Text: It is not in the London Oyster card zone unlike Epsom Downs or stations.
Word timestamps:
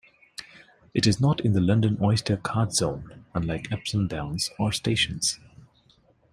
It 0.95 1.05
is 1.05 1.21
not 1.21 1.41
in 1.41 1.53
the 1.53 1.61
London 1.61 1.99
Oyster 2.01 2.35
card 2.35 2.73
zone 2.73 3.23
unlike 3.35 3.71
Epsom 3.71 4.07
Downs 4.07 4.49
or 4.57 4.71
stations. 4.71 5.39